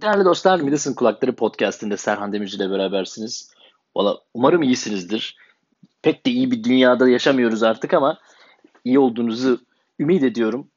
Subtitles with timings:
[0.00, 3.50] Değerli dostlar, Midas'ın Kulakları Podcast'inde Serhan Demirci ile berabersiniz.
[3.96, 5.36] Valla umarım iyisinizdir.
[6.02, 8.18] Pek de iyi bir dünyada yaşamıyoruz artık ama
[8.84, 9.60] iyi olduğunuzu
[10.00, 10.70] ümit ediyorum.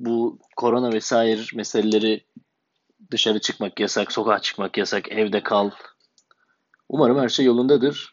[0.00, 2.24] Bu korona vesaire meseleleri
[3.10, 5.70] dışarı çıkmak yasak, sokağa çıkmak yasak, evde kal.
[6.88, 8.10] Umarım her şey yolundadır.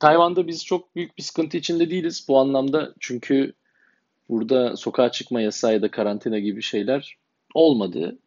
[0.00, 2.94] Tayvan'da biz çok büyük bir sıkıntı içinde değiliz bu anlamda.
[3.00, 3.52] Çünkü
[4.28, 7.16] burada sokağa çıkma yasağı ya da karantina gibi şeyler
[7.54, 8.18] olmadı.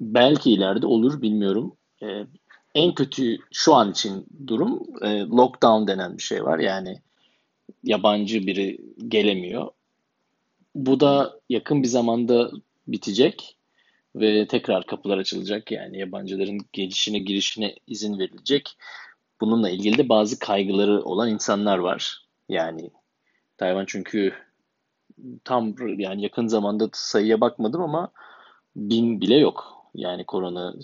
[0.00, 1.76] Belki ileride olur bilmiyorum.
[2.02, 2.26] Ee,
[2.74, 6.58] en kötü şu an için durum e, lockdown denen bir şey var.
[6.58, 7.00] Yani
[7.84, 8.78] yabancı biri
[9.08, 9.68] gelemiyor.
[10.74, 12.50] Bu da yakın bir zamanda
[12.88, 13.56] bitecek
[14.16, 15.72] ve tekrar kapılar açılacak.
[15.72, 18.76] Yani yabancıların gelişine girişine izin verilecek.
[19.40, 22.26] Bununla ilgili de bazı kaygıları olan insanlar var.
[22.48, 22.90] Yani
[23.58, 24.32] Tayvan çünkü
[25.44, 28.12] tam yani yakın zamanda sayıya bakmadım ama
[28.76, 29.75] bin bile yok.
[29.96, 30.74] Yani korona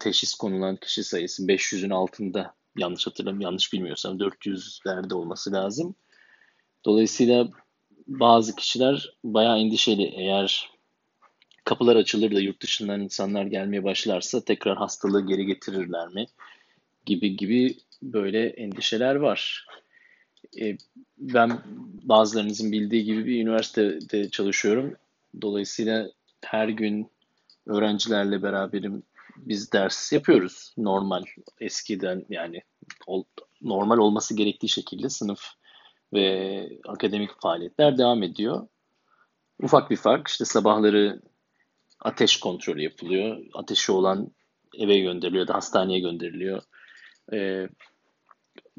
[0.00, 5.94] teşhis konulan kişi sayısı 500'ün altında yanlış hatırlamıyorum, yanlış bilmiyorsam 400'lerde olması lazım.
[6.84, 7.48] Dolayısıyla
[8.06, 10.02] bazı kişiler bayağı endişeli.
[10.02, 10.70] Eğer
[11.64, 16.26] kapılar açılır da yurt dışından insanlar gelmeye başlarsa tekrar hastalığı geri getirirler mi?
[17.06, 19.66] Gibi gibi böyle endişeler var.
[20.60, 20.76] E,
[21.18, 21.60] ben
[22.02, 24.96] bazılarınızın bildiği gibi bir üniversitede çalışıyorum.
[25.42, 26.10] Dolayısıyla
[26.44, 27.10] her gün
[27.66, 29.02] öğrencilerle beraberim.
[29.36, 31.24] Biz ders yapıyoruz normal
[31.60, 32.62] eskiden yani
[33.62, 35.40] normal olması gerektiği şekilde sınıf
[36.12, 38.68] ve akademik faaliyetler devam ediyor.
[39.62, 41.20] Ufak bir fark işte sabahları
[42.00, 43.44] ateş kontrolü yapılıyor.
[43.54, 44.30] Ateşi olan
[44.78, 46.62] eve gönderiliyor da hastaneye gönderiliyor.
[47.32, 47.68] Ee,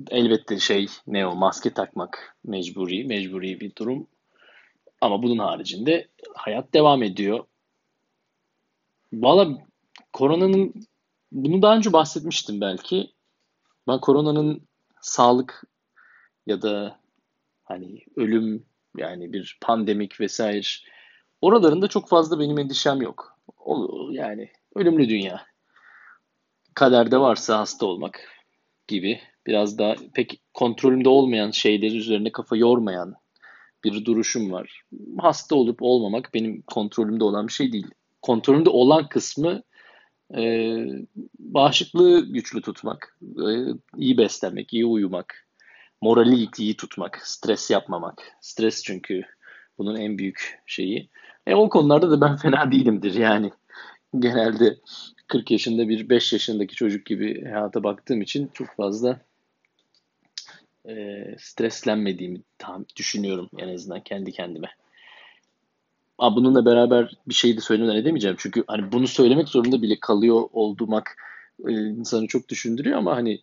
[0.09, 4.07] elbette şey ne o maske takmak mecburi, mecburi bir durum.
[5.01, 7.45] Ama bunun haricinde hayat devam ediyor.
[9.13, 9.57] Valla
[10.13, 10.73] koronanın
[11.31, 13.11] bunu daha önce bahsetmiştim belki.
[13.87, 14.67] Ben koronanın
[15.01, 15.63] sağlık
[16.47, 16.99] ya da
[17.63, 18.65] hani ölüm
[18.97, 20.67] yani bir pandemik vesaire
[21.41, 23.39] oralarında çok fazla benim endişem yok.
[23.57, 25.45] O, yani ölümlü dünya.
[26.73, 28.29] Kaderde varsa hasta olmak
[28.87, 33.15] gibi biraz daha pek kontrolümde olmayan şeyleri üzerine kafa yormayan
[33.83, 34.81] bir duruşum var.
[35.19, 37.87] Hasta olup olmamak benim kontrolümde olan bir şey değil
[38.21, 39.63] kontrolünde olan kısmı
[40.37, 40.43] e,
[41.39, 43.49] bağışıklığı güçlü tutmak, e,
[43.97, 45.47] iyi beslenmek, iyi uyumak,
[46.01, 48.23] morali iyi tutmak, stres yapmamak.
[48.41, 49.23] Stres çünkü
[49.77, 51.09] bunun en büyük şeyi.
[51.47, 53.51] E, o konularda da ben fena değilimdir yani.
[54.19, 54.77] Genelde
[55.27, 59.19] 40 yaşında bir 5 yaşındaki çocuk gibi hayata baktığım için çok fazla
[60.89, 64.69] e, streslenmediğimi tam düşünüyorum en azından kendi kendime.
[66.21, 68.37] Ama bununla beraber bir şey de söylemeden edemeyeceğim.
[68.39, 71.17] Çünkü hani bunu söylemek zorunda bile kalıyor olmak
[71.67, 73.41] e, insanı çok düşündürüyor ama hani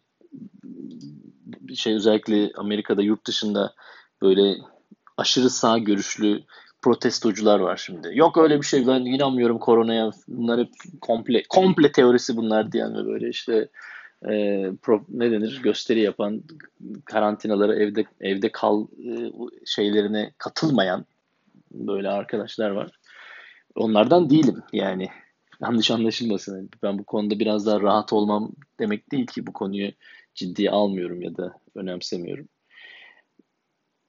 [1.74, 3.74] şey özellikle Amerika'da yurt dışında
[4.22, 4.56] böyle
[5.16, 6.42] aşırı sağ görüşlü
[6.82, 8.10] protestocular var şimdi.
[8.14, 10.10] Yok öyle bir şey ben inanmıyorum koronaya.
[10.28, 13.68] Bunlar hep komple komple teorisi bunlar diyen ve böyle işte
[14.30, 16.42] e, pro, ne denir gösteri yapan
[17.04, 19.32] karantinalara evde evde kal e,
[19.64, 21.04] şeylerine katılmayan
[21.86, 22.90] böyle arkadaşlar var.
[23.74, 25.08] Onlardan değilim yani.
[25.60, 26.70] Yanlış anlaşılmasın.
[26.82, 29.92] Ben bu konuda biraz daha rahat olmam demek değil ki bu konuyu
[30.34, 32.48] ciddiye almıyorum ya da önemsemiyorum.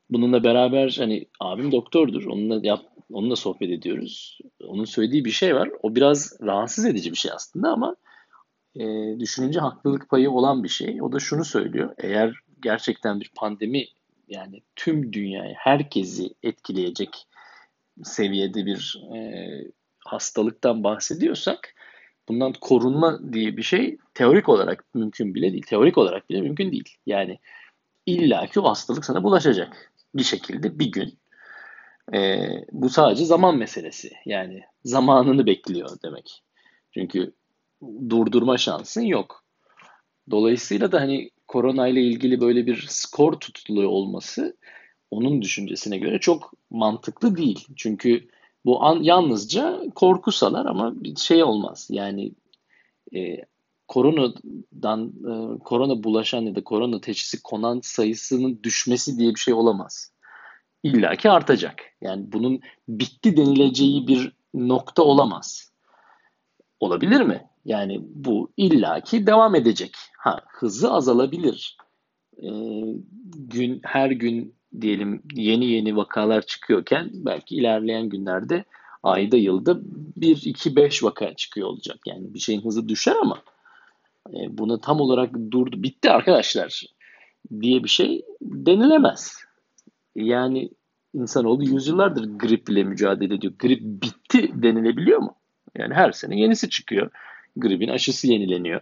[0.09, 2.25] Bununla beraber hani abim doktordur.
[2.25, 4.39] Onunla yap, onunla sohbet ediyoruz.
[4.63, 5.69] Onun söylediği bir şey var.
[5.83, 7.95] O biraz rahatsız edici bir şey aslında ama
[8.75, 11.01] e, düşününce haklılık payı olan bir şey.
[11.01, 11.93] O da şunu söylüyor.
[11.97, 13.85] Eğer gerçekten bir pandemi
[14.27, 17.27] yani tüm dünyayı, herkesi etkileyecek
[18.03, 19.19] seviyede bir e,
[20.05, 21.75] hastalıktan bahsediyorsak
[22.29, 25.63] bundan korunma diye bir şey teorik olarak mümkün bile değil.
[25.63, 26.97] Teorik olarak bile mümkün değil.
[27.05, 27.39] Yani
[28.05, 31.19] illaki o hastalık sana bulaşacak bir şekilde bir gün.
[32.13, 34.11] E, bu sadece zaman meselesi.
[34.25, 36.43] Yani zamanını bekliyor demek.
[36.93, 37.33] Çünkü
[38.09, 39.43] durdurma şansın yok.
[40.31, 44.57] Dolayısıyla da hani korona ile ilgili böyle bir skor tutuluyor olması
[45.11, 47.67] onun düşüncesine göre çok mantıklı değil.
[47.75, 48.27] Çünkü
[48.65, 51.87] bu an, yalnızca korku salar ama bir şey olmaz.
[51.91, 52.31] Yani
[53.15, 53.37] e,
[53.87, 60.13] koronadan e, korona bulaşan ya da korona teşhisi konan sayısının düşmesi diye bir şey olamaz.
[60.83, 61.81] İlla ki artacak.
[62.01, 65.71] Yani bunun bitti denileceği bir nokta olamaz.
[66.79, 67.49] Olabilir mi?
[67.65, 69.95] Yani bu illaki devam edecek.
[70.17, 71.77] Ha hızı azalabilir.
[72.43, 72.49] Ee,
[73.33, 78.63] gün her gün diyelim yeni yeni vakalar çıkıyorken belki ilerleyen günlerde
[79.03, 79.71] ayda yılda
[80.19, 81.97] 1-2-5 vaka çıkıyor olacak.
[82.05, 83.41] Yani bir şeyin hızı düşer ama
[84.33, 86.85] e, buna tam olarak durdu, bitti arkadaşlar
[87.61, 89.37] diye bir şey denilemez.
[90.15, 90.69] Yani
[91.13, 93.53] insanoğlu yüzyıllardır grip ile mücadele ediyor.
[93.59, 95.35] Grip bitti denilebiliyor mu?
[95.77, 97.11] Yani her sene yenisi çıkıyor.
[97.55, 98.81] Gripin aşısı yenileniyor.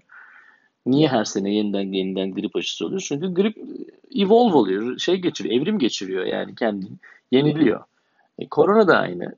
[0.87, 3.05] Niye her sene yeniden yeniden grip aşısı oluyor?
[3.07, 3.57] Çünkü grip
[4.15, 6.97] evolve oluyor, şey geçiriyor, evrim geçiriyor yani kendini
[7.31, 7.83] yeniliyor.
[8.39, 9.35] E, korona da aynı.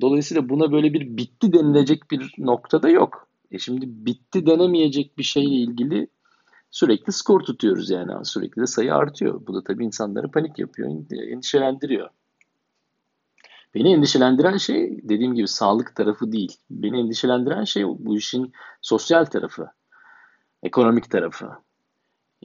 [0.00, 3.28] Dolayısıyla buna böyle bir bitti denilecek bir noktada yok.
[3.50, 6.08] E şimdi bitti denemeyecek bir şeyle ilgili
[6.70, 8.24] sürekli skor tutuyoruz yani.
[8.24, 9.46] Sürekli de sayı artıyor.
[9.46, 12.08] Bu da tabii insanları panik yapıyor, endişelendiriyor.
[13.74, 16.56] Beni endişelendiren şey dediğim gibi sağlık tarafı değil.
[16.70, 18.52] Beni endişelendiren şey bu işin
[18.82, 19.68] sosyal tarafı,
[20.64, 21.50] ekonomik tarafı.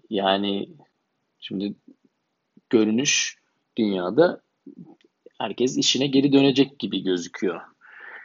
[0.09, 0.69] Yani
[1.39, 1.75] şimdi
[2.69, 3.37] görünüş
[3.77, 4.41] dünyada
[5.39, 7.61] herkes işine geri dönecek gibi gözüküyor.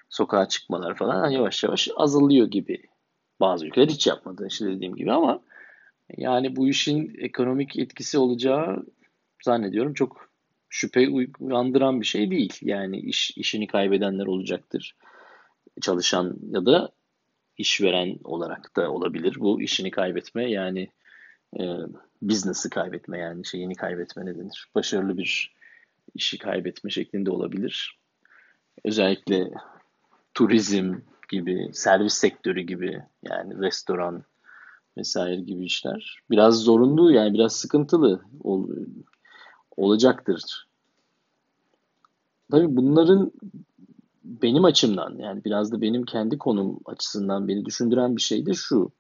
[0.09, 2.83] Sokağa çıkmalar falan yavaş yavaş azalıyor gibi.
[3.41, 5.41] Bazı ülkeler hiç yapmadı işte dediğim gibi ama
[6.17, 8.87] yani bu işin ekonomik etkisi olacağı
[9.45, 10.31] zannediyorum çok
[10.69, 11.09] şüphe
[11.41, 12.59] uyandıran bir şey değil.
[12.63, 14.97] Yani iş işini kaybedenler olacaktır.
[15.81, 16.93] Çalışan ya da
[17.59, 19.37] işveren olarak da olabilir.
[19.41, 20.89] Bu işini kaybetme yani
[21.61, 21.65] e,
[22.23, 24.71] business'ı kaybetme yani şeyini kaybetme ne denir?
[24.75, 25.55] Başarılı bir
[26.15, 27.99] işi kaybetme şeklinde olabilir.
[28.85, 29.51] Özellikle
[30.35, 30.95] turizm
[31.29, 34.25] gibi, servis sektörü gibi yani restoran
[34.97, 38.69] vesaire gibi işler biraz zorunlu yani biraz sıkıntılı ol,
[39.77, 40.69] olacaktır.
[42.51, 43.33] Tabii bunların
[44.25, 48.93] benim açımdan yani biraz da benim kendi konum açısından beni düşündüren bir şey de şu.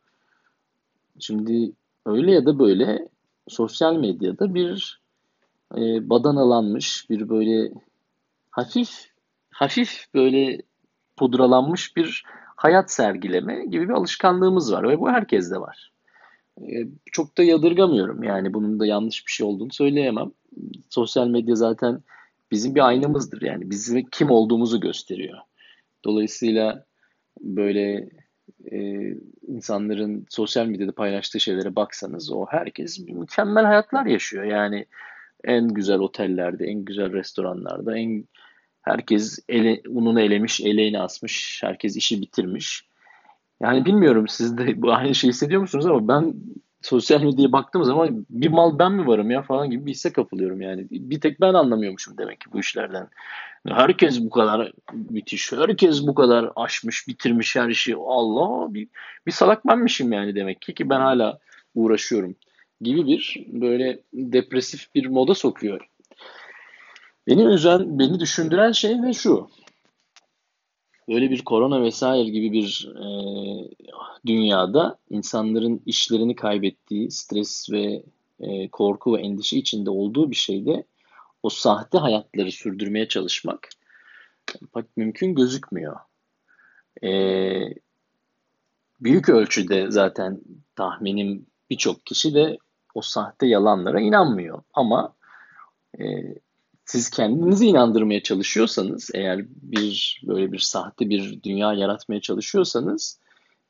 [1.18, 1.72] Şimdi
[2.06, 3.08] öyle ya da böyle
[3.48, 5.00] sosyal medyada bir
[5.76, 7.72] e, badanalanmış bir böyle
[8.50, 8.90] hafif
[9.50, 10.62] hafif böyle
[11.16, 12.24] pudralanmış bir
[12.56, 15.92] hayat sergileme gibi bir alışkanlığımız var ve bu herkeste var.
[16.60, 20.30] E, çok da yadırgamıyorum yani bunun da yanlış bir şey olduğunu söyleyemem.
[20.90, 22.02] Sosyal medya zaten
[22.54, 25.38] bizim bir aynamızdır yani bizim kim olduğumuzu gösteriyor.
[26.04, 26.86] Dolayısıyla
[27.40, 28.08] böyle
[28.72, 28.78] e,
[29.48, 34.44] insanların sosyal medyada paylaştığı şeylere baksanız o herkes mükemmel hayatlar yaşıyor.
[34.44, 34.86] Yani
[35.44, 38.24] en güzel otellerde, en güzel restoranlarda, en
[38.82, 42.88] herkes ele, ununu elemiş, eleğini asmış, herkes işi bitirmiş.
[43.60, 46.34] Yani bilmiyorum siz de bu aynı şeyi hissediyor musunuz ama ben
[46.84, 50.60] sosyal medyaya baktığım zaman bir mal ben mi varım ya falan gibi bir hisse kapılıyorum
[50.60, 50.86] yani.
[50.90, 53.08] Bir tek ben anlamıyormuşum demek ki bu işlerden.
[53.68, 57.96] Herkes bu kadar müthiş, herkes bu kadar aşmış, bitirmiş her şeyi.
[57.96, 58.88] Allah bir,
[59.26, 61.38] bir salak benmişim yani demek ki ki ben hala
[61.74, 62.36] uğraşıyorum
[62.80, 65.88] gibi bir böyle depresif bir moda sokuyor.
[67.26, 69.48] Beni üzen, beni düşündüren şey de şu.
[71.08, 73.06] Böyle bir korona vesaire gibi bir e,
[74.26, 78.02] dünyada insanların işlerini kaybettiği, stres ve
[78.40, 80.84] e, korku ve endişe içinde olduğu bir şeyde
[81.42, 83.68] o sahte hayatları sürdürmeye çalışmak
[84.74, 85.96] bak mümkün gözükmüyor.
[87.02, 87.10] E,
[89.00, 90.40] büyük ölçüde zaten
[90.76, 92.58] tahminim birçok kişi de
[92.94, 94.62] o sahte yalanlara inanmıyor.
[94.74, 95.14] Ama
[95.98, 96.04] e,
[96.84, 103.20] siz kendinizi inandırmaya çalışıyorsanız, eğer bir böyle bir sahte bir dünya yaratmaya çalışıyorsanız,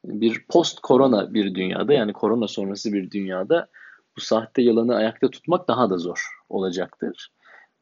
[0.04, 3.68] bir post korona bir dünyada yani korona sonrası bir dünyada
[4.16, 7.32] bu sahte yalanı ayakta tutmak daha da zor olacaktır.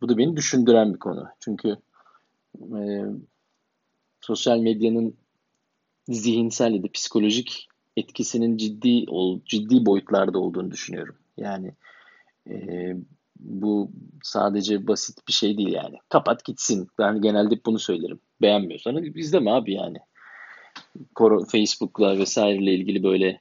[0.00, 1.28] Bu da beni düşündüren bir konu.
[1.40, 1.76] Çünkü
[2.60, 3.04] e,
[4.20, 5.16] sosyal medyanın
[6.08, 9.06] zihinsel ya da psikolojik etkisinin ciddi
[9.44, 11.16] ciddi boyutlarda olduğunu düşünüyorum.
[11.36, 11.74] Yani
[12.50, 12.56] e,
[13.44, 13.90] bu
[14.22, 15.96] sadece basit bir şey değil yani.
[16.08, 16.88] Kapat gitsin.
[16.98, 18.20] Ben genelde bunu söylerim.
[18.42, 19.98] Beğenmiyorsan izleme abi yani.
[21.52, 23.40] Facebook'la vesaireyle ilgili böyle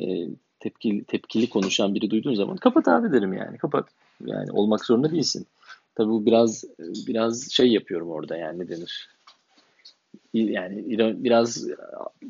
[0.00, 0.28] e,
[0.60, 3.58] tepkili, tepkili konuşan biri duyduğun zaman kapat abi derim yani.
[3.58, 3.88] Kapat.
[4.26, 5.46] Yani olmak zorunda değilsin.
[5.94, 9.08] Tabii bu biraz biraz şey yapıyorum orada yani ne denir?
[10.34, 10.84] Yani
[11.24, 11.68] biraz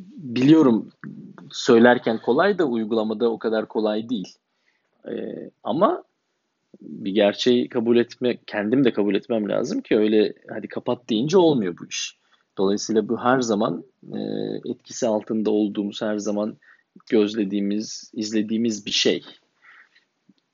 [0.02, 0.88] biliyorum
[1.50, 4.34] söylerken kolay da uygulamada o kadar kolay değil.
[5.08, 6.04] Ee, ama
[6.80, 11.78] bir gerçeği kabul etme, kendim de kabul etmem lazım ki öyle hadi kapat deyince olmuyor
[11.80, 12.18] bu iş.
[12.58, 14.18] Dolayısıyla bu her zaman e,
[14.70, 16.56] etkisi altında olduğumuz, her zaman
[17.10, 19.24] gözlediğimiz, izlediğimiz bir şey.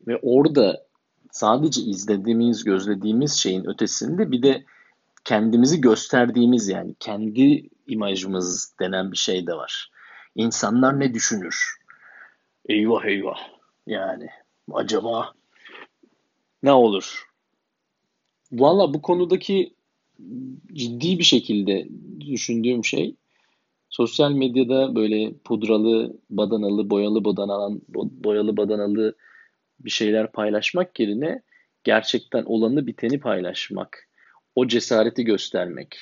[0.06, 0.86] Ve orada
[1.30, 4.64] sadece izlediğimiz, gözlediğimiz şeyin ötesinde bir de
[5.24, 9.90] kendimizi gösterdiğimiz yani kendi imajımız denen bir şey de var.
[10.34, 11.76] İnsanlar ne düşünür?
[12.68, 13.38] Eyvah eyvah.
[13.86, 14.28] Yani
[14.72, 15.32] acaba
[16.64, 17.24] ne olur?
[18.52, 19.74] Valla bu konudaki
[20.72, 21.88] ciddi bir şekilde
[22.20, 23.14] düşündüğüm şey
[23.88, 27.80] sosyal medyada böyle pudralı, badanalı, boyalı badanalı,
[28.24, 29.16] boyalı badanalı
[29.80, 31.42] bir şeyler paylaşmak yerine
[31.84, 34.08] gerçekten olanı biteni paylaşmak.
[34.54, 35.96] O cesareti göstermek.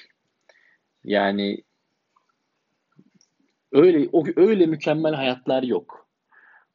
[1.04, 1.62] Yani
[3.72, 6.08] öyle o öyle mükemmel hayatlar yok.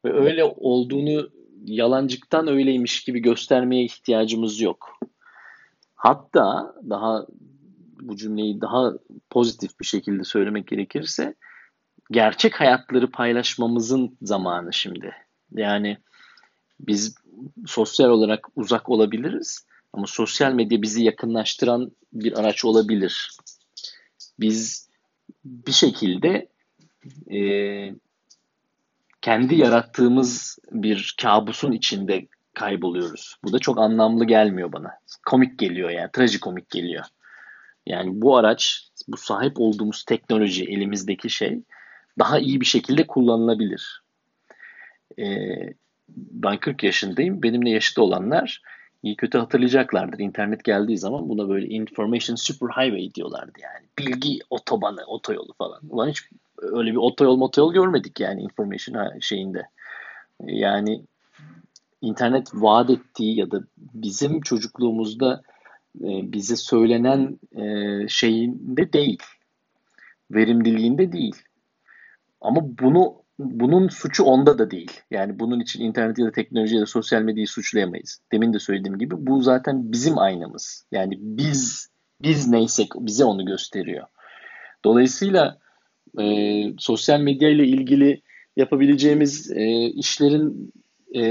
[0.04, 1.30] Ve öyle olduğunu
[1.64, 4.98] yalancıktan öyleymiş gibi göstermeye ihtiyacımız yok.
[5.94, 7.26] Hatta daha
[8.00, 8.92] bu cümleyi daha
[9.30, 11.34] pozitif bir şekilde söylemek gerekirse
[12.10, 15.12] gerçek hayatları paylaşmamızın zamanı şimdi.
[15.54, 15.98] Yani
[16.80, 17.14] biz
[17.66, 23.30] sosyal olarak uzak olabiliriz ama sosyal medya bizi yakınlaştıran bir araç olabilir.
[24.40, 24.88] Biz
[25.44, 26.48] bir şekilde
[27.30, 27.40] e,
[29.22, 33.36] kendi yarattığımız bir kabusun içinde kayboluyoruz.
[33.44, 34.90] Bu da çok anlamlı gelmiyor bana.
[35.26, 37.04] Komik geliyor yani, trajikomik geliyor.
[37.86, 41.62] Yani bu araç, bu sahip olduğumuz teknoloji, elimizdeki şey
[42.18, 44.02] daha iyi bir şekilde kullanılabilir.
[45.18, 45.24] Ee,
[46.08, 47.42] ben 40 yaşındayım.
[47.42, 48.62] Benimle yaşıt olanlar
[49.02, 50.18] iyi kötü hatırlayacaklardır.
[50.18, 53.86] İnternet geldiği zaman buna böyle information superhighway diyorlardı yani.
[53.98, 55.80] Bilgi otobanı, otoyolu falan.
[55.90, 56.22] Ulan hiç
[56.58, 59.68] öyle bir otoyol motoyol görmedik yani information şeyinde.
[60.46, 61.02] Yani
[62.00, 65.42] internet vaat ettiği ya da bizim çocukluğumuzda
[66.00, 69.22] e, bize söylenen e, şeyinde değil.
[70.30, 71.36] Verimliliğinde değil.
[72.40, 75.00] Ama bunu bunun suçu onda da değil.
[75.10, 78.20] Yani bunun için internet ya da teknoloji ya da sosyal medyayı suçlayamayız.
[78.32, 80.86] Demin de söylediğim gibi bu zaten bizim aynamız.
[80.92, 81.88] Yani biz
[82.22, 84.06] biz neysek bize onu gösteriyor.
[84.84, 85.58] Dolayısıyla
[86.20, 86.24] e,
[86.78, 88.22] sosyal medya ile ilgili
[88.56, 90.72] yapabileceğimiz e, işlerin
[91.14, 91.22] e,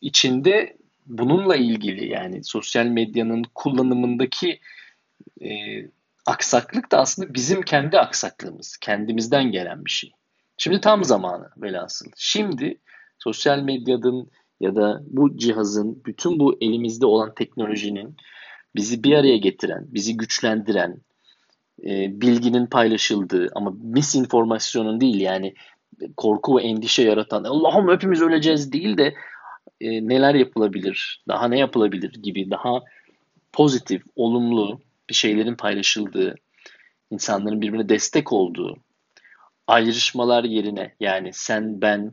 [0.00, 0.76] içinde
[1.06, 4.60] bununla ilgili yani sosyal medyanın kullanımındaki
[5.42, 5.48] e,
[6.26, 10.12] aksaklık da aslında bizim kendi aksaklığımız, kendimizden gelen bir şey.
[10.58, 12.06] Şimdi tam zamanı velhasıl.
[12.16, 12.78] Şimdi
[13.18, 18.16] sosyal medyanın ya da bu cihazın, bütün bu elimizde olan teknolojinin
[18.76, 21.00] bizi bir araya getiren, bizi güçlendiren,
[21.84, 25.54] e, bilginin paylaşıldığı ama misinformasyonun değil yani
[26.16, 29.14] korku ve endişe yaratan Allah'ım hepimiz öleceğiz değil de
[29.80, 32.82] e, neler yapılabilir, daha ne yapılabilir gibi daha
[33.52, 36.34] pozitif, olumlu bir şeylerin paylaşıldığı,
[37.10, 38.76] insanların birbirine destek olduğu,
[39.68, 42.12] ayrışmalar yerine yani sen ben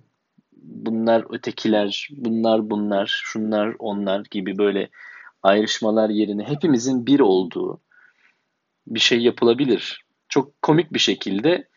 [0.53, 4.89] bunlar ötekiler bunlar bunlar şunlar onlar gibi böyle
[5.43, 7.81] ayrışmalar yerine hepimizin bir olduğu
[8.87, 10.05] bir şey yapılabilir.
[10.29, 11.67] Çok komik bir şekilde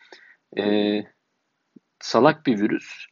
[0.57, 1.03] e,
[1.99, 3.07] salak bir virüs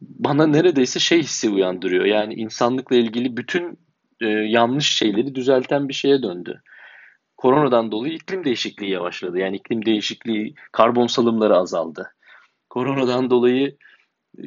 [0.00, 2.04] bana neredeyse şey hissi uyandırıyor.
[2.04, 3.78] Yani insanlıkla ilgili bütün
[4.20, 6.62] e, yanlış şeyleri düzelten bir şeye döndü
[7.36, 9.38] koronadan dolayı iklim değişikliği yavaşladı.
[9.38, 12.12] Yani iklim değişikliği, karbon salımları azaldı.
[12.70, 13.76] Koronadan dolayı
[14.38, 14.42] e,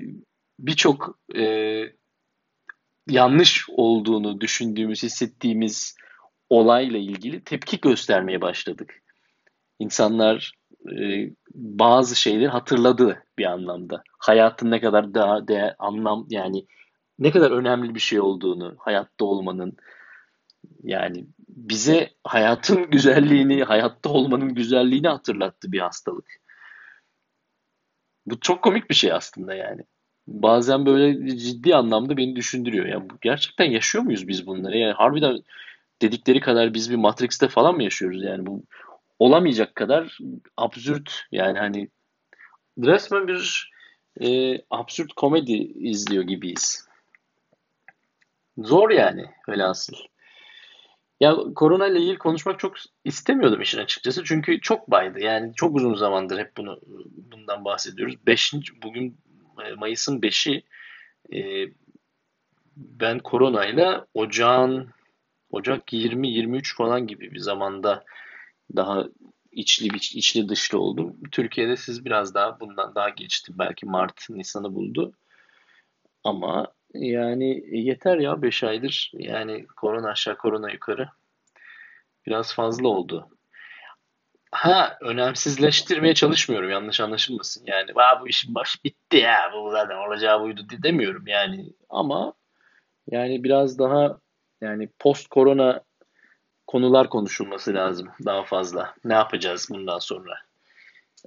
[0.60, 1.84] birçok e,
[3.10, 5.96] yanlış olduğunu düşündüğümüz, hissettiğimiz
[6.50, 9.04] olayla ilgili tepki göstermeye başladık.
[9.80, 10.52] İnsanlar
[10.92, 14.04] e, bazı şeyleri hatırladı bir anlamda.
[14.20, 16.66] Hayatın ne kadar daha değer, anlam yani
[17.20, 19.78] ne kadar önemli bir şey olduğunu, hayatta olmanın,
[20.84, 21.26] yani
[21.60, 26.40] bize hayatın güzelliğini, hayatta olmanın güzelliğini hatırlattı bir hastalık.
[28.26, 29.82] Bu çok komik bir şey aslında yani.
[30.28, 32.86] Bazen böyle ciddi anlamda beni düşündürüyor.
[32.86, 34.78] Yani gerçekten yaşıyor muyuz biz bunları?
[34.78, 35.40] Yani harbiden
[36.02, 38.24] dedikleri kadar biz bir Matrix'te falan mı yaşıyoruz?
[38.24, 38.64] Yani bu
[39.20, 40.18] olamayacak kadar
[40.58, 41.24] absürt.
[41.32, 41.90] Yani hani
[42.78, 43.72] resmen bir
[44.22, 46.88] e, absürt komedi izliyor gibiyiz.
[48.58, 49.96] Zor yani öyle asıl.
[51.20, 52.74] Ya korona ile ilgili konuşmak çok
[53.04, 54.24] istemiyordum işin açıkçası.
[54.24, 55.20] Çünkü çok baydı.
[55.20, 56.80] Yani çok uzun zamandır hep bunu
[57.32, 58.16] bundan bahsediyoruz.
[58.28, 59.18] Beşinci, bugün
[59.66, 60.64] e, Mayıs'ın 5'i
[61.34, 61.70] e,
[62.76, 64.90] ben koronayla ocağın
[65.52, 68.06] Ocak 20-23 falan gibi bir zamanda
[68.76, 69.06] daha
[69.52, 71.18] içli içli dışlı oldum.
[71.32, 73.52] Türkiye'de siz biraz daha bundan daha geçti.
[73.56, 75.14] Belki Mart, Nisan'ı buldu.
[76.24, 79.12] Ama yani yeter ya 5 aydır.
[79.14, 81.10] Yani korona aşağı korona yukarı.
[82.26, 83.30] Biraz fazla oldu.
[84.52, 87.64] Ha önemsizleştirmeye çalışmıyorum yanlış anlaşılmasın.
[87.66, 91.66] Yani bu iş baş bitti ya bu zaten olacağı buydu demiyorum yani.
[91.90, 92.34] Ama
[93.12, 94.20] yani biraz daha
[94.62, 95.82] yani post korona
[96.68, 98.96] konular konuşulması lazım daha fazla.
[99.06, 100.34] Ne yapacağız bundan sonra?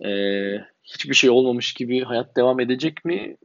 [0.04, 3.36] Ee, hiçbir şey olmamış gibi hayat devam edecek mi?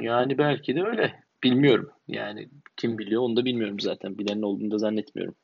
[0.00, 1.22] Yani belki de öyle.
[1.42, 1.90] Bilmiyorum.
[2.08, 4.18] Yani kim biliyor onu da bilmiyorum zaten.
[4.18, 5.34] Bilenin olduğunu da zannetmiyorum.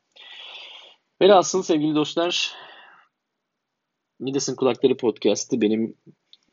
[1.23, 2.55] Velhasıl sevgili dostlar,
[4.19, 5.97] Midas'ın Kulakları Podcast'ı benim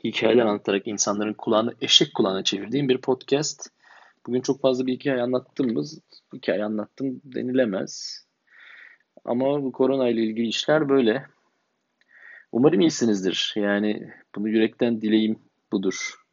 [0.04, 3.70] hikayeler anlatarak insanların kulağını eşek kulağına çevirdiğim bir podcast.
[4.28, 5.84] Bugün çok fazla bir hikaye anlattım mı?
[6.34, 8.25] Hikaye anlattım denilemez.
[9.25, 11.25] Ama bu korona ile ilgili işler böyle.
[12.52, 13.54] Umarım iyisinizdir.
[13.56, 15.40] Yani bunu yürekten dileğim
[15.72, 16.25] budur.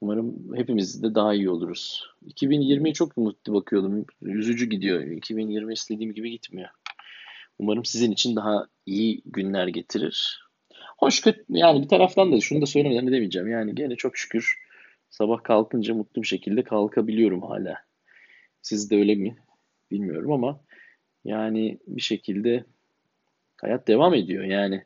[0.00, 2.10] Umarım hepimiz de daha iyi oluruz.
[2.26, 4.04] 2020'ye çok umutlu bakıyordum.
[4.22, 5.00] Yüzücü gidiyor.
[5.00, 6.68] 2020 istediğim gibi gitmiyor.
[7.58, 10.44] Umarım sizin için daha iyi günler getirir.
[10.98, 13.48] Hoş kötü yani bir taraftan da şunu da söylemeden edemeyeceğim.
[13.48, 14.64] Yani gene çok şükür
[15.10, 17.76] sabah kalkınca mutlu bir şekilde kalkabiliyorum hala.
[18.62, 19.36] Siz de öyle mi?
[19.90, 20.60] Bilmiyorum ama
[21.24, 22.64] yani bir şekilde
[23.56, 24.84] hayat devam ediyor yani.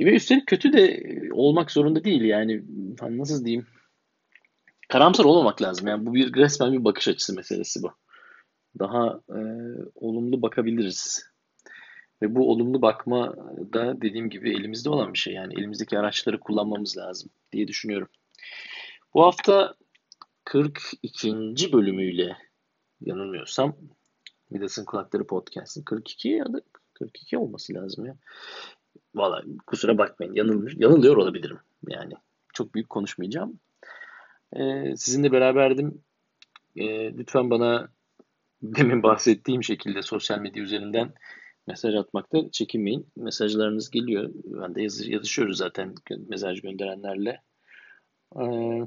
[0.00, 1.02] Ve üstelik kötü de
[1.32, 2.64] olmak zorunda değil yani
[3.00, 3.66] hani nasıl diyeyim
[4.88, 7.92] karamsar olmamak lazım yani bu bir resmen bir bakış açısı meselesi bu.
[8.78, 9.40] Daha e,
[9.94, 11.30] olumlu bakabiliriz.
[12.22, 13.36] Ve bu olumlu bakma
[13.72, 18.08] da dediğim gibi elimizde olan bir şey yani elimizdeki araçları kullanmamız lazım diye düşünüyorum.
[19.14, 19.74] Bu hafta
[20.44, 21.72] 42.
[21.72, 22.36] bölümüyle
[23.00, 23.76] yanılmıyorsam
[24.50, 26.60] Midas'ın Kulakları Podcast'ın 42 ya da
[26.94, 28.16] 42 olması lazım ya.
[29.14, 32.14] Valla kusura bakmayın yanılmış, yanılıyor olabilirim yani.
[32.54, 33.60] Çok büyük konuşmayacağım.
[34.56, 36.02] Ee, sizinle beraberdim.
[36.76, 37.88] Ee, lütfen bana
[38.62, 41.12] demin bahsettiğim şekilde sosyal medya üzerinden
[41.66, 43.06] mesaj atmakta çekinmeyin.
[43.16, 44.30] Mesajlarınız geliyor.
[44.34, 45.94] Ben de yazı, yazışıyoruz zaten
[46.28, 47.42] mesaj gönderenlerle.
[48.40, 48.80] Ee,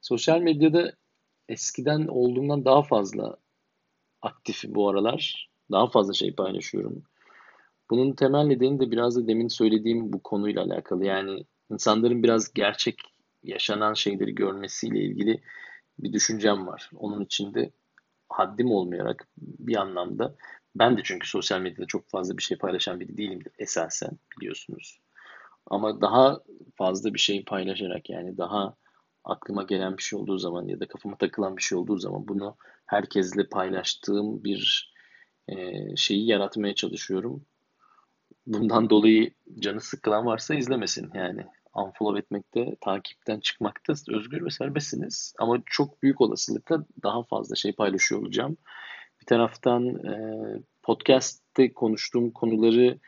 [0.00, 0.92] sosyal medyada
[1.48, 3.36] eskiden olduğumdan daha fazla
[4.22, 5.50] aktif bu aralar.
[5.70, 7.04] Daha fazla şey paylaşıyorum.
[7.90, 11.04] Bunun temel nedeni de biraz da demin söylediğim bu konuyla alakalı.
[11.04, 12.98] Yani insanların biraz gerçek
[13.42, 15.42] yaşanan şeyleri görmesiyle ilgili
[15.98, 16.90] bir düşüncem var.
[16.96, 17.70] Onun içinde
[18.28, 20.34] haddim olmayarak bir anlamda
[20.74, 25.00] ben de çünkü sosyal medyada çok fazla bir şey paylaşan biri değilimdir esasen biliyorsunuz.
[25.66, 26.40] Ama daha
[26.76, 28.76] fazla bir şey paylaşarak yani daha
[29.24, 32.56] aklıma gelen bir şey olduğu zaman ya da kafama takılan bir şey olduğu zaman bunu
[32.86, 34.92] herkesle paylaştığım bir
[35.96, 37.46] şeyi yaratmaya çalışıyorum.
[38.50, 41.46] Bundan dolayı canı sıkılan varsa izlemesin yani.
[41.74, 45.34] Unfollow etmekte, takipten çıkmakta özgür ve serbestsiniz.
[45.38, 48.56] Ama çok büyük olasılıkla daha fazla şey paylaşıyor olacağım.
[49.20, 50.12] Bir taraftan e,
[50.82, 52.98] podcast'te konuştuğum konuları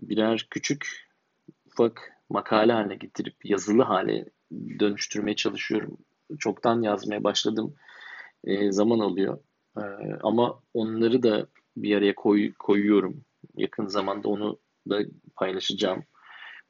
[0.00, 1.08] birer küçük
[1.66, 5.98] ufak makale haline getirip yazılı hale dönüştürmeye çalışıyorum.
[6.38, 7.74] Çoktan yazmaya başladım.
[8.44, 9.38] E, zaman alıyor.
[9.78, 9.82] E,
[10.22, 13.24] ama onları da bir araya koy, koyuyorum.
[13.56, 14.58] Yakın zamanda onu
[14.90, 15.00] da
[15.36, 16.04] paylaşacağım.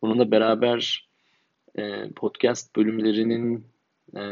[0.02, 1.08] Bununla beraber
[1.78, 3.66] e, podcast bölümlerinin
[4.16, 4.22] e,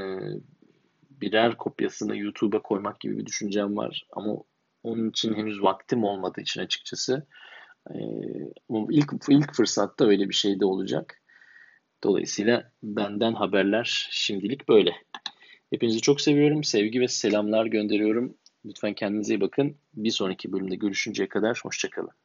[1.11, 4.07] birer kopyasını YouTube'a koymak gibi bir düşüncem var.
[4.13, 4.37] Ama
[4.83, 7.27] onun için henüz vaktim olmadığı için açıkçası.
[7.91, 7.97] E,
[8.91, 11.23] ilk, ilk fırsatta öyle bir şey de olacak.
[12.05, 14.93] Dolayısıyla benden haberler şimdilik böyle.
[15.71, 16.65] Hepinizi çok seviyorum.
[16.65, 18.37] Sevgi ve selamlar gönderiyorum.
[18.65, 19.77] Lütfen kendinize iyi bakın.
[19.95, 22.24] Bir sonraki bölümde görüşünceye kadar hoşçakalın.